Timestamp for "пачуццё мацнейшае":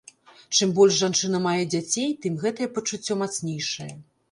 2.79-3.91